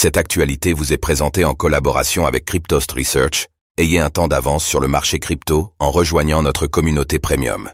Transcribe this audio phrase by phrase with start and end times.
[0.00, 3.48] Cette actualité vous est présentée en collaboration avec Cryptost Research.
[3.78, 7.68] Ayez un temps d'avance sur le marché crypto en rejoignant notre communauté premium.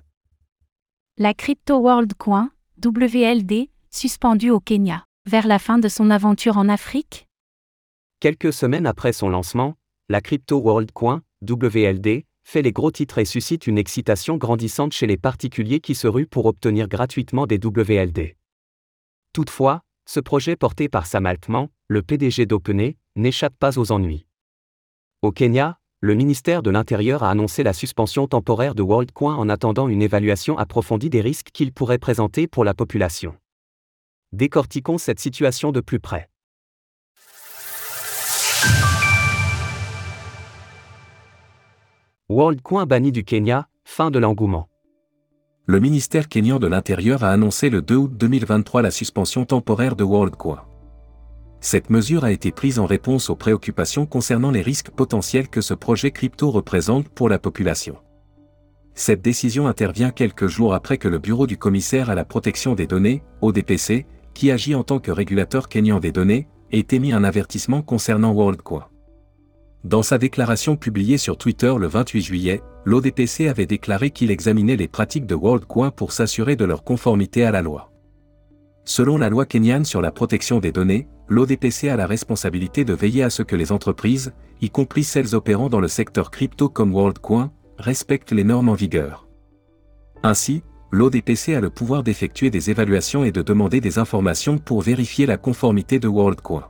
[1.19, 2.49] La Crypto World Coin,
[2.83, 7.29] WLD, suspendue au Kenya, vers la fin de son aventure en Afrique?
[8.21, 9.75] Quelques semaines après son lancement,
[10.09, 15.07] la Crypto World Coin, WLD, fait les gros titres et suscite une excitation grandissante chez
[15.07, 18.39] les particuliers qui se ruent pour obtenir gratuitement des WLD.
[19.35, 24.27] Toutefois, ce projet porté par Sam Altman, le PDG d'OpenAI, n'échappe pas aux ennuis.
[25.23, 29.89] Au Kenya, le ministère de l'Intérieur a annoncé la suspension temporaire de WorldCoin en attendant
[29.89, 33.35] une évaluation approfondie des risques qu'il pourrait présenter pour la population.
[34.33, 36.29] Décortiquons cette situation de plus près.
[42.29, 44.69] WorldCoin banni du Kenya, fin de l'engouement.
[45.67, 50.05] Le ministère kényan de l'Intérieur a annoncé le 2 août 2023 la suspension temporaire de
[50.05, 50.61] WorldCoin.
[51.61, 55.73] Cette mesure a été prise en réponse aux préoccupations concernant les risques potentiels que ce
[55.73, 57.97] projet crypto représente pour la population.
[58.93, 62.87] Cette décision intervient quelques jours après que le Bureau du commissaire à la protection des
[62.87, 64.05] données, ODPC,
[64.35, 68.87] qui agit en tant que régulateur kényan des données, ait émis un avertissement concernant WorldCoin.
[69.83, 74.89] Dans sa déclaration publiée sur Twitter le 28 juillet, l'ODPC avait déclaré qu'il examinait les
[74.89, 77.91] pratiques de WorldCoin pour s'assurer de leur conformité à la loi.
[78.85, 83.23] Selon la loi kenyane sur la protection des données, l'ODPC a la responsabilité de veiller
[83.23, 87.51] à ce que les entreprises, y compris celles opérant dans le secteur crypto comme WorldCoin,
[87.79, 89.27] respectent les normes en vigueur.
[90.23, 95.27] Ainsi, l'ODPC a le pouvoir d'effectuer des évaluations et de demander des informations pour vérifier
[95.27, 96.69] la conformité de WorldCoin.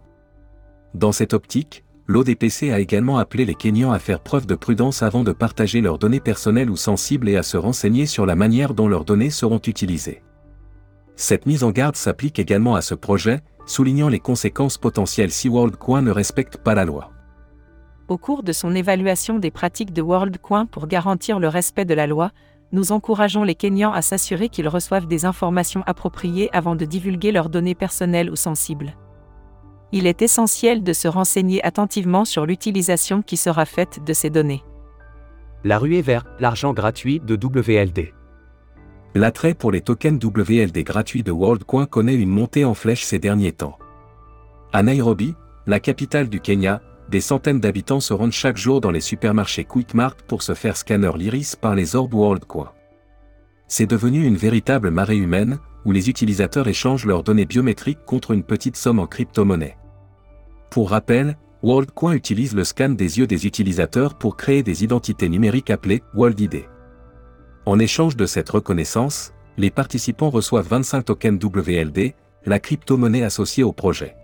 [0.95, 5.25] Dans cette optique, l'ODPC a également appelé les Kenyans à faire preuve de prudence avant
[5.25, 8.89] de partager leurs données personnelles ou sensibles et à se renseigner sur la manière dont
[8.89, 10.23] leurs données seront utilisées.
[11.17, 16.03] Cette mise en garde s'applique également à ce projet, soulignant les conséquences potentielles si WorldCoin
[16.03, 17.11] ne respecte pas la loi.
[18.09, 22.07] Au cours de son évaluation des pratiques de WorldCoin pour garantir le respect de la
[22.07, 22.33] loi,
[22.73, 27.49] nous encourageons les Kenyans à s'assurer qu'ils reçoivent des informations appropriées avant de divulguer leurs
[27.49, 28.95] données personnelles ou sensibles
[29.95, 34.65] il est essentiel de se renseigner attentivement sur l'utilisation qui sera faite de ces données.
[35.63, 38.13] La ruée vers l'argent gratuit de WLD.
[39.15, 43.53] L'attrait pour les tokens WLD gratuits de WorldCoin connaît une montée en flèche ces derniers
[43.53, 43.79] temps.
[44.73, 45.37] À Nairobi,
[45.69, 50.17] la capitale du Kenya, des centaines d'habitants se rendent chaque jour dans les supermarchés Quickmart
[50.27, 52.73] pour se faire scanner l'iris par les orbes WorldCoin.
[53.69, 58.43] C'est devenu une véritable marée humaine, où les utilisateurs échangent leurs données biométriques contre une
[58.43, 59.77] petite somme en crypto-monnaie.
[60.71, 65.71] Pour rappel, WorldCoin utilise le scan des yeux des utilisateurs pour créer des identités numériques
[65.71, 66.65] appelées WorldID.
[67.65, 72.15] En échange de cette reconnaissance, les participants reçoivent 25 tokens WLD,
[72.45, 74.17] la crypto-monnaie associée au projet.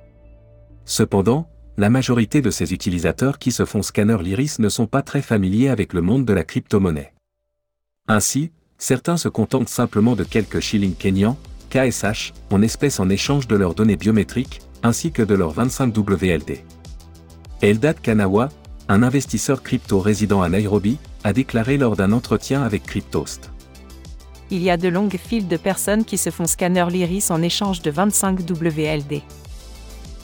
[0.84, 5.22] Cependant, la majorité de ces utilisateurs qui se font scanner l'iris ne sont pas très
[5.22, 7.14] familiers avec le monde de la crypto-monnaie.
[8.08, 11.38] Ainsi, certains se contentent simplement de quelques shillings kenyans,
[11.70, 16.64] KSH, en espèces en échange de leurs données biométriques, ainsi que de leurs 25 WLD.
[17.62, 18.48] Eldad Kanawa,
[18.88, 23.50] un investisseur crypto résident à Nairobi, a déclaré lors d'un entretien avec Cryptost.
[24.50, 27.82] Il y a de longues files de personnes qui se font scanner l'iris en échange
[27.82, 29.22] de 25 WLD.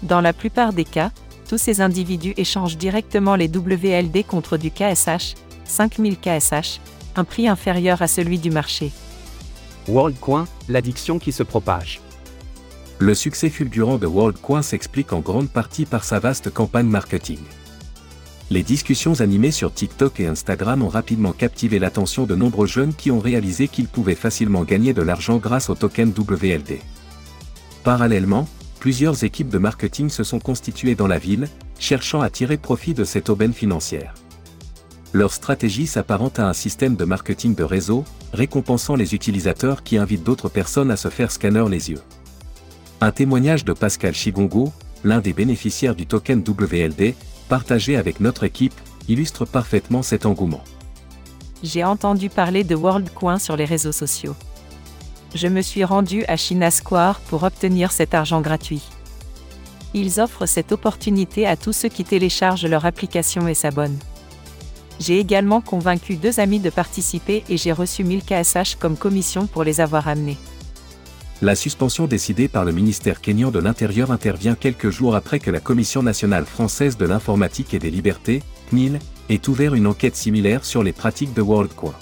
[0.02, 1.10] Dans la plupart des cas,
[1.48, 5.34] tous ces individus échangent directement les WLD contre du KSH,
[5.64, 6.80] 5000 KSH,
[7.14, 8.90] un prix inférieur à celui du marché.
[9.86, 12.00] WorldCoin, l'addiction qui se propage.
[12.98, 17.40] Le succès fulgurant de WorldCoin s'explique en grande partie par sa vaste campagne marketing.
[18.48, 23.10] Les discussions animées sur TikTok et Instagram ont rapidement captivé l'attention de nombreux jeunes qui
[23.10, 26.78] ont réalisé qu'ils pouvaient facilement gagner de l'argent grâce au token WLD.
[27.84, 28.48] Parallèlement,
[28.80, 33.04] plusieurs équipes de marketing se sont constituées dans la ville, cherchant à tirer profit de
[33.04, 34.14] cette aubaine financière.
[35.12, 40.24] Leur stratégie s'apparente à un système de marketing de réseau, récompensant les utilisateurs qui invitent
[40.24, 42.00] d'autres personnes à se faire scanner les yeux.
[43.02, 44.72] Un témoignage de Pascal Chigongo,
[45.04, 47.14] l'un des bénéficiaires du token WLD,
[47.46, 48.72] partagé avec notre équipe,
[49.06, 50.64] illustre parfaitement cet engouement.
[51.62, 54.34] J'ai entendu parler de WorldCoin sur les réseaux sociaux.
[55.34, 58.82] Je me suis rendu à China Square pour obtenir cet argent gratuit.
[59.92, 63.98] Ils offrent cette opportunité à tous ceux qui téléchargent leur application et s'abonnent.
[65.00, 69.64] J'ai également convaincu deux amis de participer et j'ai reçu 1000 KSH comme commission pour
[69.64, 70.38] les avoir amenés.
[71.42, 75.60] La suspension décidée par le ministère kényan de l'Intérieur intervient quelques jours après que la
[75.60, 78.98] Commission nationale française de l'informatique et des libertés, CNIL,
[79.28, 81.92] ait ouvert une enquête similaire sur les pratiques de WorldCoin.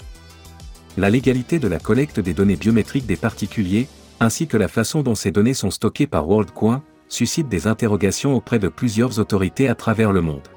[0.97, 3.89] La légalité de la collecte des données biométriques des particuliers,
[4.21, 8.59] ainsi que la façon dont ces données sont stockées par WorldCoin, suscite des interrogations auprès
[8.59, 10.47] de plusieurs autorités à travers le monde.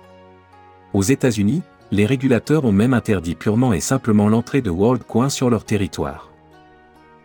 [0.94, 5.64] Aux États-Unis, les régulateurs ont même interdit purement et simplement l'entrée de WorldCoin sur leur
[5.64, 6.30] territoire.